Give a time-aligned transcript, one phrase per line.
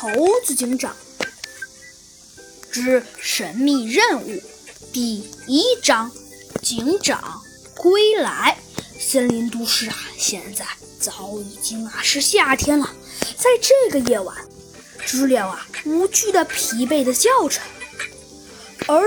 [0.00, 0.08] 猴
[0.46, 0.96] 子警长
[2.72, 4.42] 之神秘任务
[4.94, 6.10] 第一章：
[6.62, 7.42] 警长
[7.76, 8.56] 归来。
[8.98, 10.64] 森林都市啊，现在
[10.98, 12.90] 早已经啊是夏天了。
[13.36, 14.34] 在这个夜晚，
[15.04, 17.60] 知了啊无惧的疲惫的叫着，
[18.86, 19.02] 而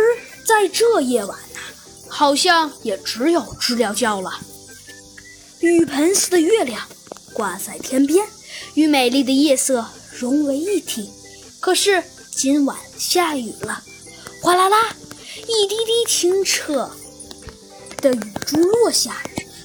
[0.46, 1.60] 在这夜晚呢，
[2.08, 4.32] 好像也只有知了叫了。
[5.60, 6.88] 雨盆似的月亮
[7.34, 8.28] 挂在天边，
[8.76, 9.88] 与美丽的夜色
[10.18, 11.10] 融为一体。
[11.60, 13.84] 可是今晚下雨了，
[14.42, 14.96] 哗啦啦，
[15.48, 16.92] 一滴滴清澈
[17.98, 19.22] 的雨珠落下。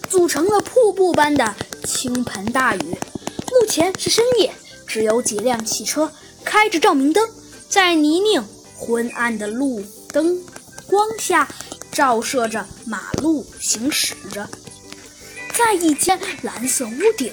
[0.09, 1.55] 组成了瀑布般的
[1.85, 2.81] 倾盆大雨。
[2.81, 4.51] 目前是深夜，
[4.87, 6.11] 只有几辆汽车
[6.43, 7.29] 开着照明灯，
[7.69, 8.43] 在泥泞
[8.75, 10.43] 昏暗的路灯
[10.87, 11.47] 光下
[11.93, 14.49] 照射着马路行驶着。
[15.55, 17.31] 在一间蓝色屋顶、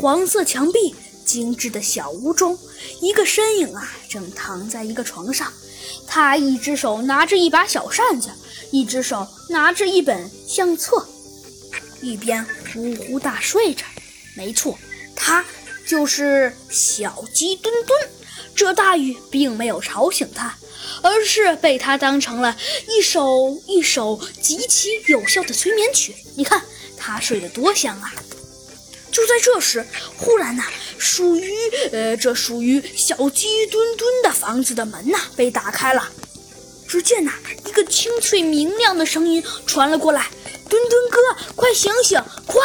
[0.00, 0.94] 黄色墙壁、
[1.34, 2.56] 精致的小屋中，
[3.00, 5.52] 一个身影啊，正躺在一个床上。
[6.06, 8.30] 他一只手拿着一把小扇子，
[8.70, 11.04] 一只手拿着一本相册。
[12.00, 13.84] 一边呼呼大睡着，
[14.36, 14.78] 没错，
[15.16, 15.44] 他
[15.84, 17.98] 就是小鸡墩墩。
[18.54, 20.56] 这大雨并没有吵醒他，
[21.02, 22.56] 而是被他当成了
[22.88, 26.14] 一首一首极其有效的催眠曲。
[26.36, 26.62] 你看
[26.96, 28.14] 他睡得多香啊！
[29.14, 30.64] 就在这时，忽然呐，
[30.98, 31.52] 属于
[31.92, 36.08] 呃这属于小鸡墩墩的房子的门呐被打开了。
[36.88, 37.32] 只见呐，
[37.64, 40.26] 一个清脆明亮的声音传了过来。
[40.68, 42.20] 墩墩哥，快醒醒！
[42.44, 42.60] 快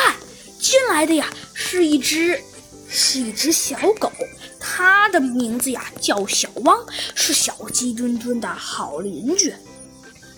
[0.60, 2.42] 进来的呀，是一只，
[2.90, 4.12] 是一只小狗，
[4.60, 9.54] 它的名字呀叫小汪，是小鸡墩墩的好邻居。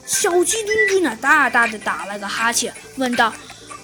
[0.05, 3.33] 小鸡墩墩呢，大大的打了个哈欠，问道：“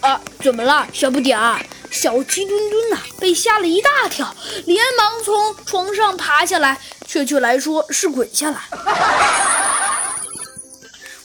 [0.02, 1.66] 啊，怎么了，小不点儿？”
[1.98, 8.62] 小鸡墩墩呐，被吓了一大跳，连忙从床上爬下来，确切来说是滚下来。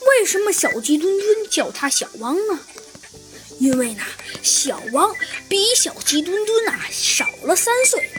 [0.08, 2.58] 为什么小鸡墩墩叫他小汪呢？
[3.58, 4.02] 因为呢，
[4.42, 5.14] 小汪
[5.46, 8.10] 比小鸡墩墩呐少了三岁。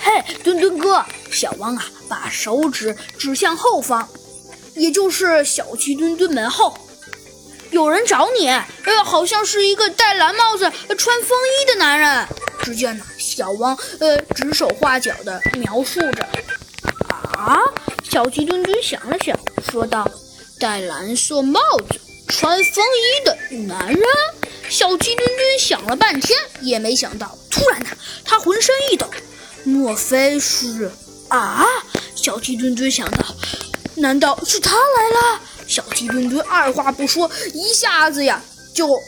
[0.00, 4.08] 嘿，墩墩哥，小汪啊，把手指指向后方，
[4.74, 6.76] 也就是小鸡墩墩门后，
[7.74, 8.48] 有人找你。
[8.48, 12.28] 呃，好像是一个戴蓝帽子、穿风衣的男人。
[12.62, 16.28] 只见呢，小汪呃指手画脚的描述着。
[17.36, 17.58] 啊，
[18.08, 19.36] 小鸡墩墩想了想，
[19.70, 20.08] 说道。
[20.60, 23.36] 戴蓝色帽子、穿风衣的
[23.66, 24.00] 男人，
[24.70, 27.36] 小鸡墩墩想了半天也没想到。
[27.50, 27.88] 突然呢，
[28.24, 29.10] 他浑身一抖，
[29.64, 30.92] 莫非是
[31.28, 31.66] 啊？
[32.14, 33.26] 小鸡墩墩想到，
[33.96, 35.40] 难道是他来了？
[35.66, 38.40] 小鸡墩墩二话不说，一下子呀
[38.74, 38.98] 就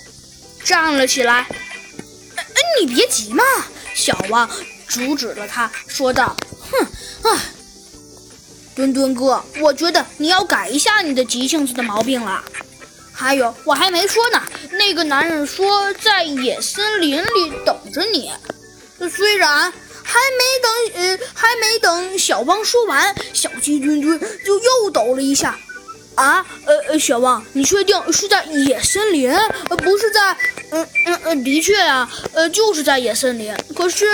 [0.65, 1.47] 站了起来。
[2.37, 3.43] 哎，你别急嘛！
[3.95, 4.49] 小汪
[4.89, 6.37] 阻止了他，说道
[6.71, 7.43] ：“哼，啊。”
[8.75, 12.45] 墩墩哥，我觉得你要改一下你的急性子的毛病了。
[13.13, 14.43] 还有，我还没说呢。
[14.73, 18.31] 那个男人说在野森林里等着你。
[19.11, 25.59] 虽然还没等，呃，还没等小汪说完，小鸡墩墩就又抖了一下。
[26.17, 29.31] 啊，呃呃，小旺，你确定是在野森林？
[29.31, 30.37] 呃，不是在，
[30.71, 33.55] 嗯嗯嗯，的确啊，呃，就是在野森林。
[33.75, 34.07] 可是，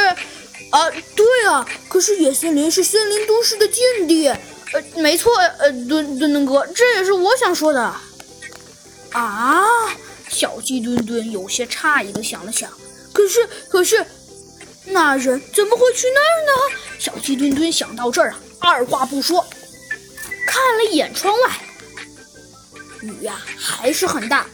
[0.70, 4.28] 啊，对啊，可是野森林是森林都市的禁地。
[4.28, 7.94] 呃，没错，呃，墩墩墩哥，这也是我想说的。
[9.12, 9.64] 啊，
[10.28, 12.68] 小鸡墩墩有些诧异的想了想，
[13.12, 14.04] 可是，可是，
[14.86, 16.76] 那人怎么会去那儿呢？
[16.98, 19.44] 小鸡墩墩想到这儿啊，二话不说，
[20.48, 21.50] 看了一眼窗外，
[23.02, 24.46] 雨呀还是很大。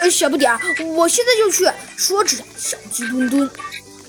[0.00, 0.60] 呃，小不点儿，
[0.94, 1.70] 我现在就去。
[1.96, 3.50] 说着，小鸡墩墩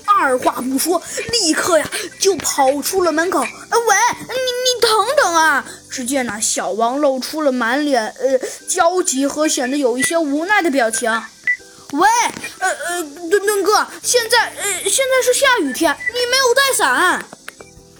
[0.06, 3.40] 二话不说，立刻呀就跑出了门口。
[3.40, 4.72] 呃，喂，你你。
[4.82, 5.64] 等等啊！
[5.88, 8.38] 只见那小王露出了满脸呃
[8.68, 11.10] 焦急和显得有一些无奈的表情。
[11.92, 12.08] 喂，
[12.58, 17.24] 呃呃，墩墩哥，现在呃现在是下雨天，你没有带伞。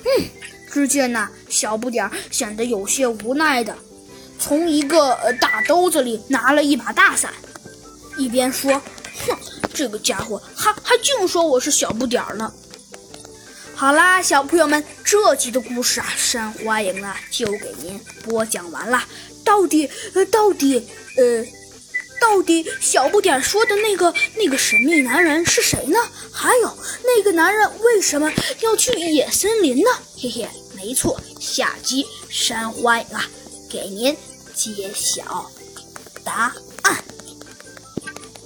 [0.05, 0.31] 嗯，
[0.71, 3.75] 只见那小不点儿显得有些无奈的，
[4.43, 7.33] 从一个呃大兜子里拿了一把大伞，
[8.19, 8.73] 一边说
[9.25, 9.39] ：“哼，
[9.73, 12.53] 这个家伙还还净说我是小不点儿呢。”
[13.73, 19.05] 好啦，小朋友们，这集的故事啊，山花影啊，就给您播讲完了。
[19.45, 21.47] 到底，呃，到底，呃，
[22.21, 25.97] 到底小不点说的那个那个神秘男人是谁呢？
[26.33, 29.91] 还有那个男人为什么要去野森林呢？
[30.21, 33.25] 嘿嘿，没错，下集山花影啊，
[33.71, 34.17] 给您
[34.55, 35.51] 揭晓
[36.25, 36.53] 答。